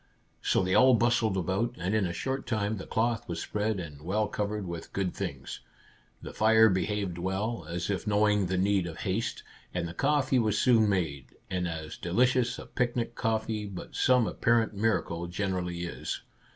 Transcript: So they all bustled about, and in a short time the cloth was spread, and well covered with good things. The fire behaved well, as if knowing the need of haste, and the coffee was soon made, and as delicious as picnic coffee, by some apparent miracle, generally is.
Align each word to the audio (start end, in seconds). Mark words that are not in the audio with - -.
So 0.41 0.63
they 0.63 0.73
all 0.73 0.95
bustled 0.95 1.37
about, 1.37 1.75
and 1.77 1.93
in 1.93 2.07
a 2.07 2.11
short 2.11 2.47
time 2.47 2.77
the 2.77 2.87
cloth 2.87 3.29
was 3.29 3.39
spread, 3.39 3.79
and 3.79 4.01
well 4.01 4.27
covered 4.27 4.65
with 4.65 4.93
good 4.93 5.13
things. 5.13 5.59
The 6.23 6.33
fire 6.33 6.69
behaved 6.69 7.19
well, 7.19 7.67
as 7.69 7.87
if 7.87 8.07
knowing 8.07 8.47
the 8.47 8.57
need 8.57 8.87
of 8.87 8.97
haste, 9.01 9.43
and 9.75 9.87
the 9.87 9.93
coffee 9.93 10.39
was 10.39 10.57
soon 10.59 10.89
made, 10.89 11.35
and 11.51 11.67
as 11.67 11.97
delicious 11.97 12.57
as 12.57 12.67
picnic 12.73 13.13
coffee, 13.13 13.67
by 13.67 13.89
some 13.91 14.25
apparent 14.25 14.73
miracle, 14.73 15.27
generally 15.27 15.83
is. 15.83 16.23